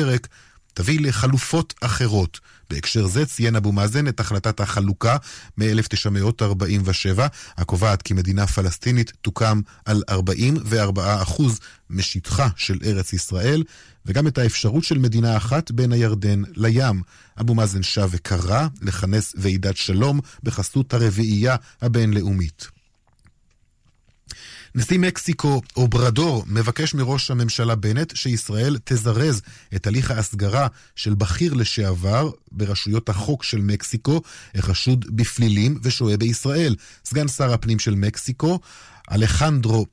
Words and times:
הפרק 0.00 0.28
תביא 0.74 1.00
לחלופות 1.00 1.74
אחרות. 1.80 2.40
בהקשר 2.70 3.06
זה 3.06 3.26
ציין 3.26 3.56
אבו 3.56 3.72
מאזן 3.72 4.08
את 4.08 4.20
החלטת 4.20 4.60
החלוקה 4.60 5.16
מ-1947, 5.58 7.20
הקובעת 7.56 8.02
כי 8.02 8.14
מדינה 8.14 8.46
פלסטינית 8.46 9.12
תוקם 9.22 9.60
על 9.84 10.02
44% 10.10 11.42
משטחה 11.90 12.48
של 12.56 12.78
ארץ 12.84 13.12
ישראל, 13.12 13.62
וגם 14.06 14.26
את 14.26 14.38
האפשרות 14.38 14.84
של 14.84 14.98
מדינה 14.98 15.36
אחת 15.36 15.70
בין 15.70 15.92
הירדן 15.92 16.42
לים. 16.56 17.02
אבו 17.40 17.54
מאזן 17.54 17.82
שב 17.82 18.08
וקרא 18.10 18.66
לכנס 18.82 19.34
ועידת 19.38 19.76
שלום 19.76 20.20
בחסות 20.42 20.94
הרביעייה 20.94 21.56
הבינלאומית. 21.82 22.79
נשיא 24.74 24.98
מקסיקו 24.98 25.62
אוברדור 25.76 26.44
מבקש 26.46 26.94
מראש 26.94 27.30
הממשלה 27.30 27.74
בנט 27.74 28.16
שישראל 28.16 28.78
תזרז 28.84 29.42
את 29.76 29.86
הליך 29.86 30.10
ההסגרה 30.10 30.66
של 30.96 31.14
בכיר 31.14 31.54
לשעבר 31.54 32.30
ברשויות 32.52 33.08
החוק 33.08 33.44
של 33.44 33.60
מקסיקו, 33.60 34.20
החשוד 34.54 35.16
בפלילים 35.16 35.80
ושוהה 35.82 36.16
בישראל. 36.16 36.76
סגן 37.04 37.28
שר 37.28 37.52
הפנים 37.52 37.78
של 37.78 37.94
מקסיקו, 37.94 38.60
אלחנדרו 39.12 39.86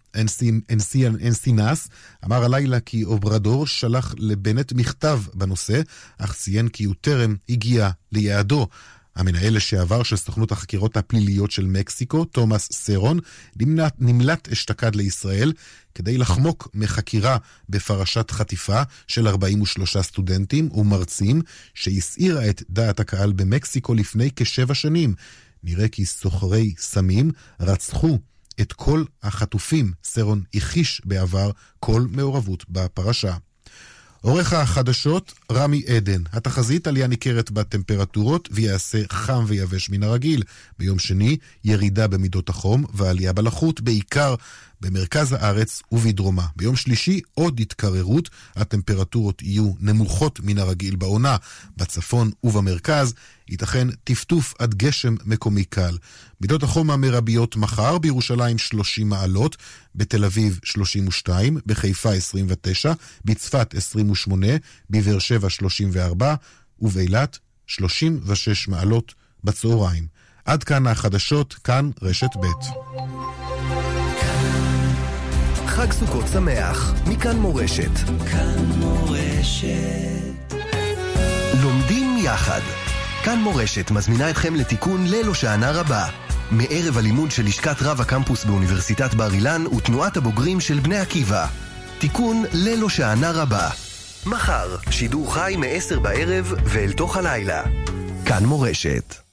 אנסינס, 1.22 1.88
אמר 2.26 2.44
הלילה 2.44 2.80
כי 2.80 3.04
אוברדור 3.04 3.68
שלח 3.68 4.16
לבנט 4.18 4.73
מכתב 4.73 5.22
בנושא, 5.34 5.82
אך 6.18 6.34
ציין 6.34 6.68
כי 6.68 6.84
הוא 6.84 6.96
טרם 7.02 7.36
הגיע 7.50 7.90
ליעדו. 8.12 8.68
המנהל 9.18 9.56
לשעבר 9.56 10.04
של 10.04 10.16
סוכנות 10.16 10.52
החקירות 10.52 10.98
הפליליות 10.98 11.52
של 11.52 11.66
מקסיקו, 11.66 12.26
תומאס 12.26 12.70
סרון, 12.72 13.20
נמלט, 13.56 13.94
נמלט 14.00 14.52
אשתקד 14.52 14.96
לישראל 14.96 15.54
כדי 15.96 16.18
לחמוק 16.18 16.68
מחקירה 16.74 17.38
בפרשת 17.70 18.32
חטיפה 18.32 18.82
של 19.08 19.28
43 19.28 19.98
סטודנטים 19.98 20.70
ומרצים 20.72 21.42
שהסעירה 21.74 22.50
את 22.50 22.64
דעת 22.70 23.00
הקהל 23.00 23.34
במקסיקו 23.34 23.94
לפני 23.94 24.30
כשבע 24.36 24.74
שנים. 24.74 25.14
נראה 25.64 25.88
כי 25.88 26.06
סוחרי 26.06 26.74
סמים 26.78 27.31
רצחו 27.59 28.20
את 28.62 28.74
כל 28.74 29.04
החטופים. 29.24 29.92
סרון 30.04 30.44
הכחיש 30.54 31.02
בעבר 31.06 31.52
כל 31.80 32.02
מעורבות 32.09 32.70
בפרשה. 32.70 33.36
עורך 34.22 34.54
החדשות, 34.54 35.34
רמי 35.52 35.84
עדן. 35.88 36.22
התחזית 36.34 36.88
עלייה 36.88 37.08
ניכרת 37.08 37.52
בטמפרטורות 37.52 38.50
ויעשה 38.52 39.02
חם 39.12 39.44
ויבש 39.48 39.90
מן 39.90 40.04
הרגיל. 40.04 40.44
ביום 40.80 41.00
שני, 41.00 41.38
ירידה 41.64 42.08
במידות 42.08 42.50
החום 42.50 42.86
ועלייה 42.94 43.34
בלחות, 43.34 43.82
בעיקר 43.82 44.36
במרכז 44.81 45.31
הארץ 45.31 45.81
ובדרומה. 45.92 46.45
ביום 46.56 46.75
שלישי 46.75 47.22
עוד 47.33 47.59
התקררות, 47.59 48.30
הטמפרטורות 48.56 49.42
יהיו 49.42 49.72
נמוכות 49.80 50.39
מן 50.44 50.58
הרגיל 50.58 50.95
בעונה. 50.95 51.38
בצפון 51.78 52.31
ובמרכז 52.44 53.14
ייתכן 53.50 53.88
טפטוף 54.03 54.53
עד 54.59 54.75
גשם 54.75 55.16
מקומי 55.25 55.64
קל. 55.64 55.97
מידות 56.42 56.64
החום 56.64 56.92
המרביות 56.92 57.56
מחר 57.56 57.97
בירושלים 57.97 58.58
30 58.58 59.09
מעלות, 59.09 59.58
בתל 59.95 60.25
אביב 60.25 60.59
32, 60.64 61.58
בחיפה 61.66 62.14
29, 62.14 62.94
בצפת 63.25 63.73
28, 63.75 64.47
בבאר 64.89 65.19
שבע 65.19 65.50
34 65.50 66.36
ובאילת 66.80 67.38
36 67.67 68.67
מעלות 68.67 69.14
בצהריים. 69.44 70.08
עד 70.45 70.64
כאן 70.64 70.88
החדשות, 70.88 71.53
כאן 71.53 71.89
רשת 72.02 72.36
ב'. 72.41 73.47
חג 75.78 75.92
סוכות 75.92 76.25
שמח, 76.33 76.94
מכאן 77.08 77.36
מורשת. 77.36 77.92
כאן 78.31 78.66
מורשת. 78.78 80.56
לומדים 81.64 82.17
יחד. 82.17 82.61
כאן 83.23 83.39
מורשת 83.39 83.92
מזמינה 83.92 84.30
אתכם 84.30 84.56
לתיקון 84.56 85.08
ליל 85.08 85.28
הושענא 85.28 85.66
רבה. 85.66 86.06
מערב 86.52 86.97
הלימוד 86.97 87.31
של 87.31 87.45
לשכת 87.45 87.81
רב 87.81 88.02
הקמפוס 88.02 88.46
באוניברסיטת 88.46 89.13
בר 89.13 89.34
אילן 89.34 89.68
ותנועת 89.68 90.18
הבוגרים 90.18 90.59
של 90.59 90.79
בני 90.79 90.97
עקיבא. 90.97 91.47
תיקון 92.00 92.44
ליל 92.53 92.81
הושענא 92.81 93.31
רבה. 93.34 93.69
מחר, 94.25 94.75
שידור 94.90 95.34
חי 95.34 95.56
מ-10 95.57 96.00
בערב 96.00 96.53
ואל 96.63 96.91
תוך 96.91 97.18
הלילה. 97.18 97.63
כאן 98.25 98.46
מורשת. 98.46 99.27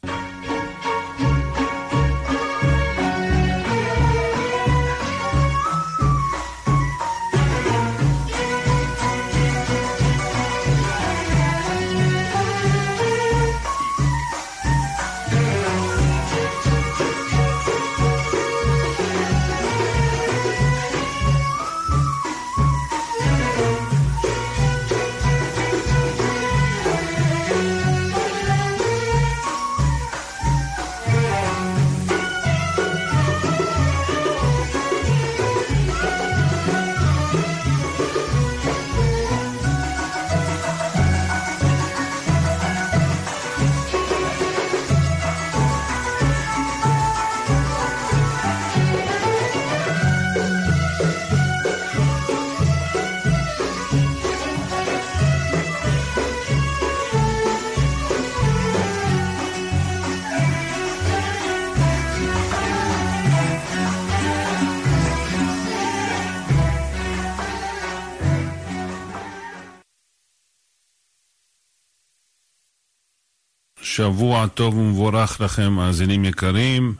שבוע 73.97 74.47
טוב 74.47 74.77
ומבורך 74.77 75.41
לכם, 75.41 75.72
מאזינים 75.72 76.25
יקרים, 76.25 76.94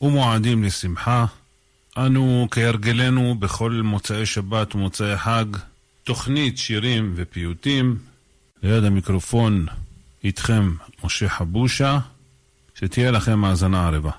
ומועדים 0.00 0.64
לשמחה. 0.64 1.26
אנו 1.96 2.48
כהרגלנו 2.50 3.34
בכל 3.34 3.80
מוצאי 3.84 4.26
שבת 4.26 4.74
ומוצאי 4.74 5.18
חג, 5.18 5.44
תוכנית 6.04 6.58
שירים 6.58 7.12
ופיוטים. 7.16 7.98
ליד 8.62 8.84
המיקרופון 8.84 9.66
איתכם 10.24 10.74
משה 11.04 11.28
חבושה, 11.28 11.98
שתהיה 12.74 13.10
לכם 13.10 13.44
האזנה 13.44 13.86
ערבה. 13.86 14.10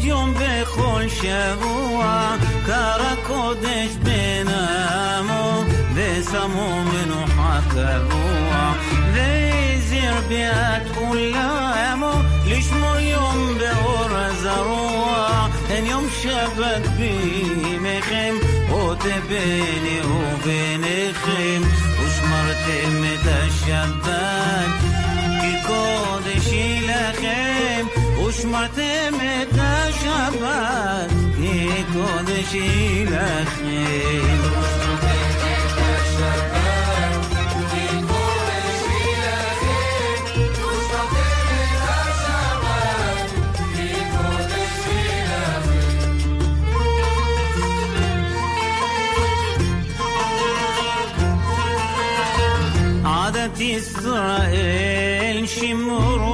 יום 0.00 0.34
בכל 0.34 1.02
שבוע 1.08 2.36
קרא 2.66 3.14
קודש 3.26 3.90
בין 4.02 4.48
עמו 4.48 5.62
ושמו 5.94 6.84
מנוחה 6.84 7.60
קבוע 7.70 8.72
והזהיר 9.12 10.14
ביד 10.28 10.94
כולמו 10.94 12.12
לשמור 12.46 12.98
יום 12.98 13.58
באור 13.58 14.08
הזרוע. 14.10 15.48
אין 15.70 15.86
יום 15.86 16.06
שבת 16.22 16.86
בימיכם 16.96 18.34
עוד 18.70 19.02
ביני 19.28 20.00
וביניכם 20.02 21.62
ושמרתם 22.00 23.04
את 23.14 23.26
השבת 23.26 24.70
כי 25.40 25.66
קודש 25.66 26.46
היא 26.46 26.90
לכם 26.90 27.73
قسمت 28.44 28.78
مهتر 29.12 29.90
شود 30.04 31.10
که 31.36 31.84
کودشی 31.92 33.04
لخیر 33.04 34.64
عادت 53.04 53.60
إسرائيل 53.60 55.46
شمرون 55.46 56.33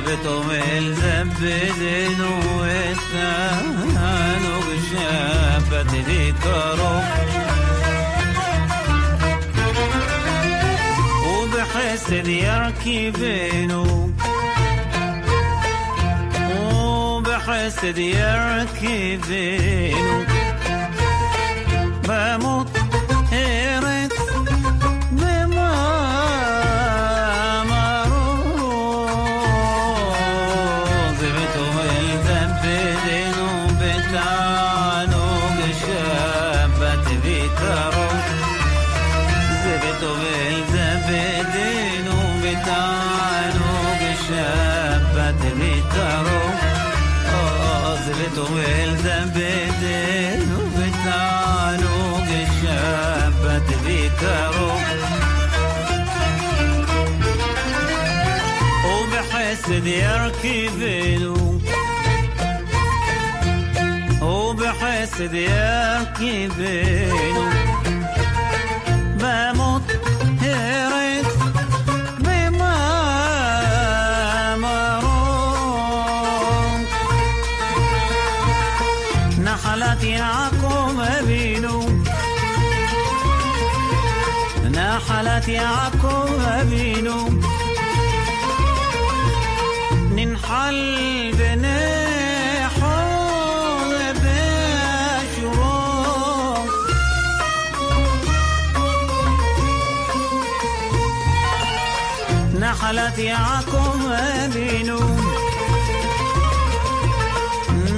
رقبتهم 0.00 0.50
الزبدين 0.50 2.20
واتنهنوا 2.58 3.90
بالشافة 4.68 5.82
دي 5.82 6.32
كرم 6.32 7.04
وبحسد 11.26 12.26
يركبينه 12.28 14.10
وبحسد 16.60 17.98
يركبينه 17.98 19.46
بموت 22.08 22.79
يركب 59.72 60.80
له 61.22 61.60
وبحسد 64.22 65.34
يركب 65.34 66.58
له 66.58 67.50
بموت 69.20 69.88
هريت 70.42 71.26
بما 72.18 72.76
مرون. 74.56 75.60
نحلات 79.44 80.02
يعقوب 80.04 81.00
أبينو 81.00 81.78
نحلات 84.74 85.48
يعقوب 85.48 86.40
أبينو 86.40 87.49
قلبنا 90.70 91.80
نحلت 102.60 103.18
يعقوب 103.18 104.02
بنو. 104.54 105.00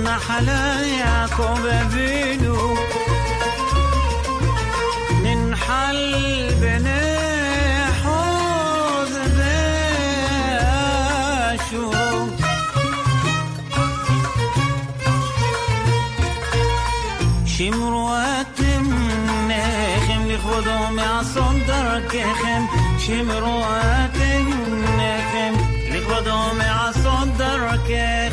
نحلت 0.05 0.87
يعقوب 1.01 1.65
بنو. 1.93 2.77
ننحل 5.25 6.55
بنو 6.61 7.12
דרככם 22.13 22.63
שמרו 22.99 23.65
אתם 23.65 24.51
פניכם 24.65 25.53
לכבודו 25.91 26.39
מעשון 26.59 27.29
דרככם 27.37 28.33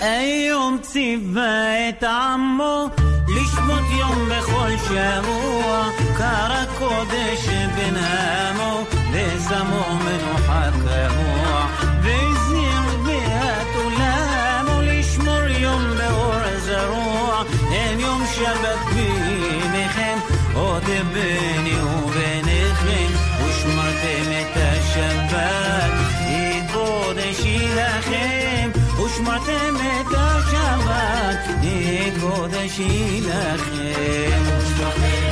היום 0.00 0.78
ציווה 0.82 1.88
את 1.88 2.04
עמו 2.04 2.86
לשמות 3.28 3.82
יום 3.98 4.28
בכל 4.30 4.70
שבוע 4.88 5.88
קרא 6.16 6.64
קודש 6.78 7.48
בן 7.48 7.96
עמו 7.96 8.93
ושמו 9.46 9.98
מנוחה 10.04 10.70
קבוע 10.70 11.66
והזהיר 12.02 12.98
ביאת 13.04 13.66
עולמו 13.74 14.82
לשמור 14.82 15.48
יום 15.48 15.82
באור 15.98 16.58
זרוע 16.58 17.42
אין 17.72 18.00
יום 18.00 18.22
שבת 18.34 18.94
ביניכם 18.94 20.18
עוד 20.54 20.84
בני 20.84 21.76
וביניכם 21.82 23.12
ושמרתם 23.46 24.30
את 24.40 24.56
השבת 24.56 25.92
קודשי 26.72 27.68
לכם 27.76 28.70
ושמרתם 29.04 29.74
את 29.76 30.14
השבת 30.16 31.48
קודשי 32.20 33.20
לכם 33.20 34.44
רוני 34.78 35.23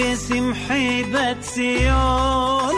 ושמחי 0.00 1.02
בציון 1.12 2.74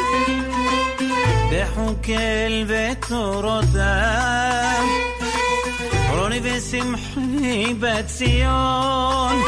בחוקל 1.53 2.65
ותורותיו. 2.67 4.33
רוני 6.11 6.41
ושמחי 6.43 7.75
בציון 7.81 9.43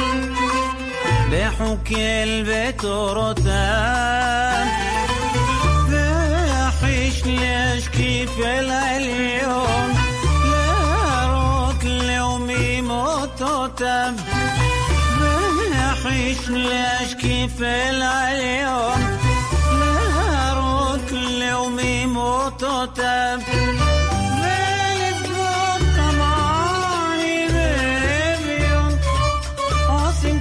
בחוקל 1.31 2.45
ותורותיו. 2.47 3.55
ואחיש 5.89 7.23
להשקיף 7.27 8.31
אל 8.45 8.71
העליון 8.71 9.91
להראות 10.45 11.85
לאומים 11.85 12.91
אותותיו 12.91 14.13
ואחיש 16.05 16.49
להשקיף 16.49 17.63
אל 17.63 18.03
העליון 18.03 19.01
להראות 19.79 21.13
לאומים 21.13 22.17
אותותיו 22.17 23.39
ולפגות 24.41 25.83
כמעני 25.97 27.47
ואביון 27.55 28.93
עושים 29.89 30.41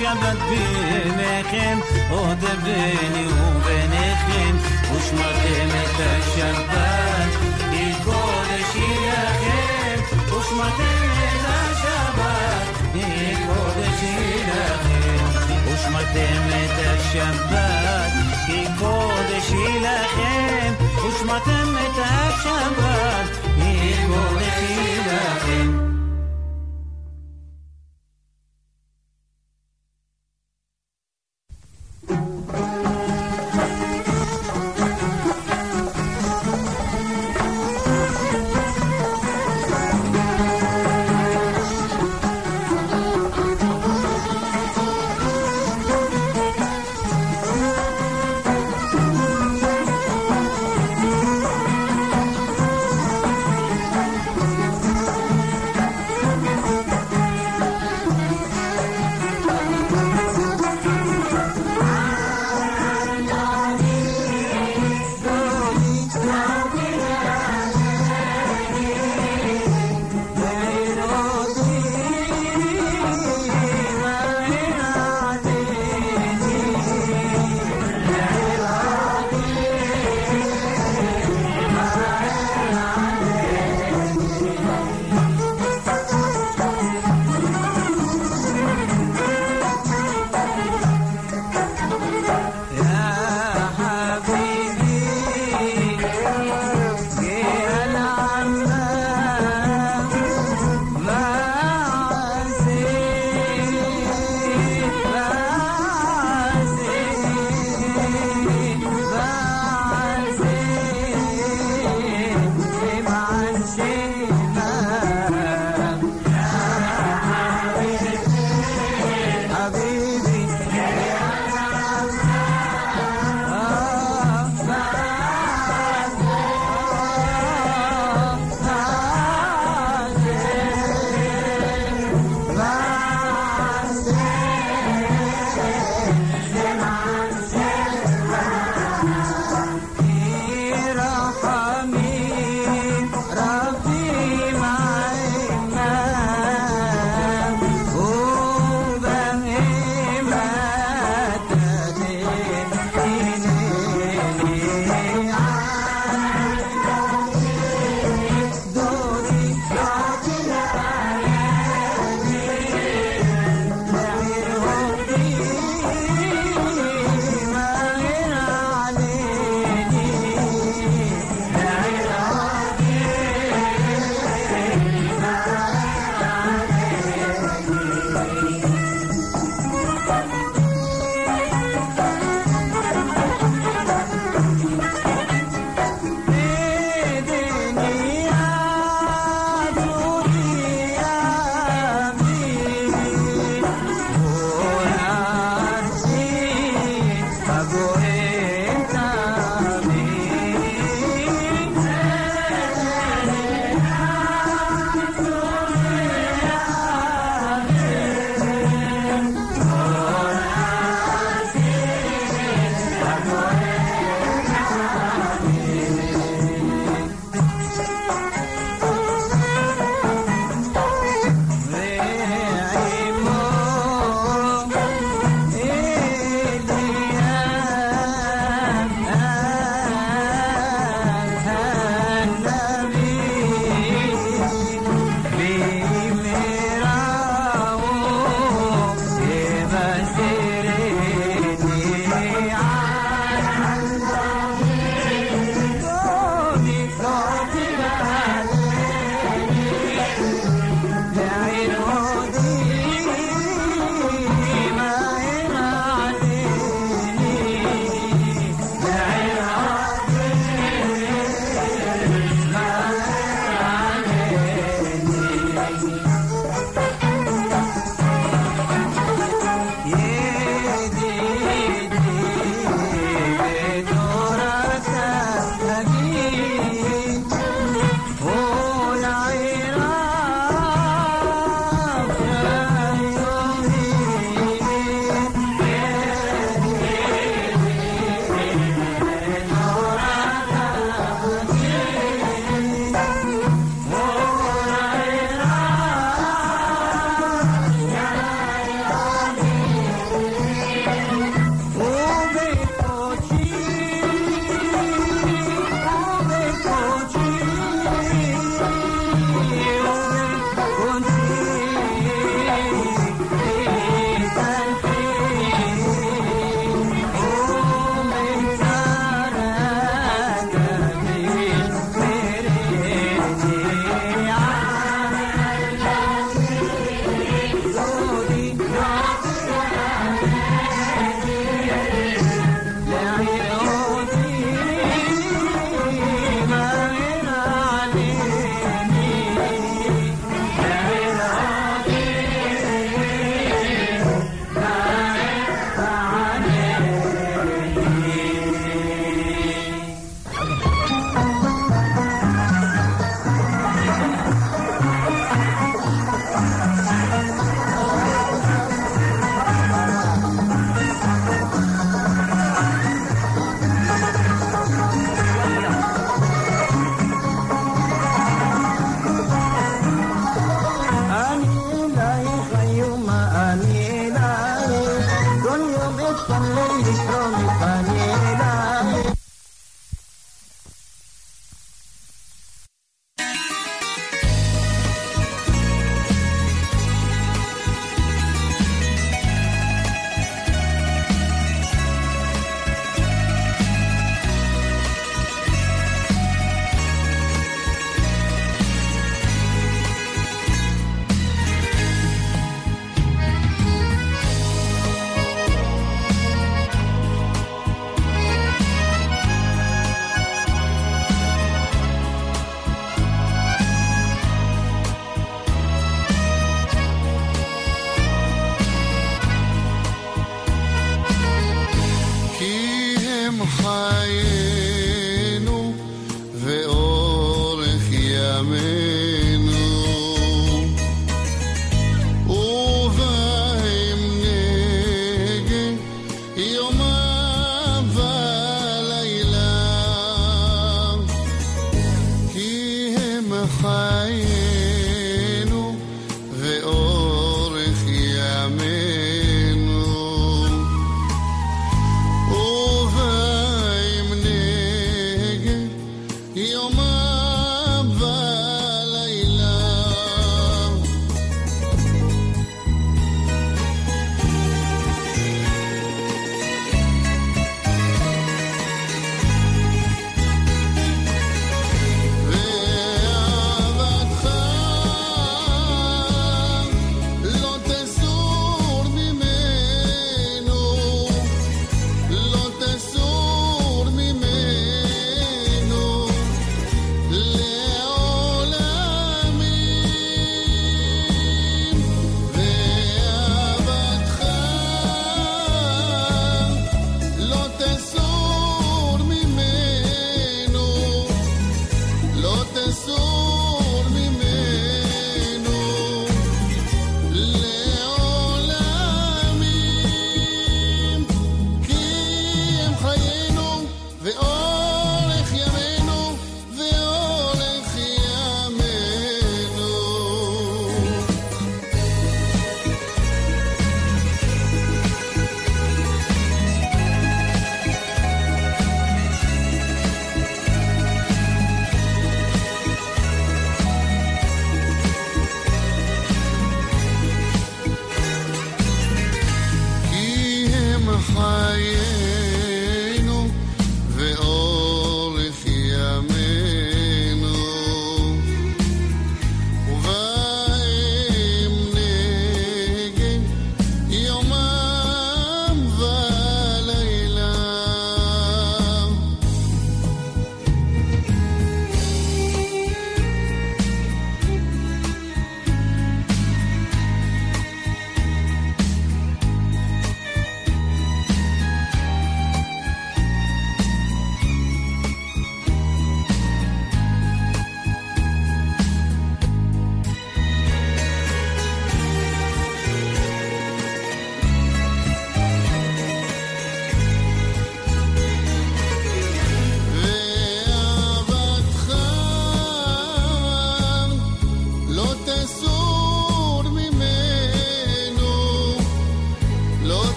השבת 0.00 0.38
בימיכם, 0.48 1.78
עוד 2.10 2.38
ביני 2.64 3.26
וביניכם, 3.26 4.56
ושמרתם 4.92 5.68
את 5.68 6.00
השבת, 6.00 7.30
היא 7.70 7.94
קודש 8.04 8.74
היא 8.74 9.10
לכם, 9.10 10.16
ושמרתם 10.26 11.10
את 11.18 11.44
השבת, 11.44 12.94
היא 12.94 13.36
קודש 13.46 14.00
היא 14.00 14.44
לכם, 14.44 15.24
ושמרתם 15.72 16.48
את 16.48 16.86
השבת, 16.86 18.12
היא 18.46 18.68
קודש 18.78 19.50
היא 19.50 19.80
לכם, 19.80 20.74
ושמרתם 21.08 21.74
את 21.76 21.98
השבת, 21.98 23.46
היא 23.56 23.96
קודש 24.06 24.54
היא 24.58 25.00
לכם. 25.06 25.89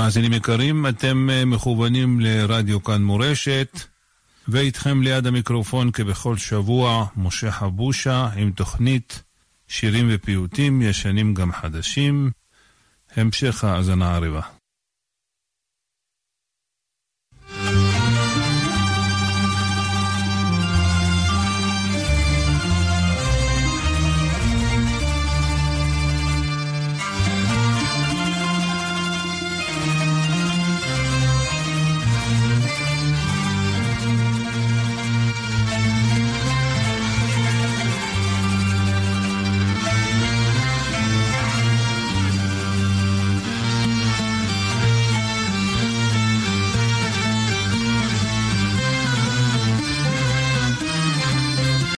מאזינים 0.00 0.32
יקרים, 0.32 0.86
אתם 0.86 1.30
אה, 1.30 1.44
מכוונים 1.44 2.20
לרדיו 2.20 2.82
כאן 2.82 3.02
מורשת, 3.02 3.80
ואיתכם 4.48 5.02
ליד 5.02 5.26
המיקרופון 5.26 5.90
כבכל 5.90 6.36
שבוע, 6.36 7.06
משה 7.16 7.50
חבושה 7.50 8.28
עם 8.36 8.50
תוכנית 8.50 9.22
שירים 9.68 10.08
ופיוטים, 10.10 10.82
ישנים 10.82 11.34
גם 11.34 11.52
חדשים. 11.52 12.30
המשך 13.16 13.64
האזנה 13.64 14.14
ערבה. 14.14 14.59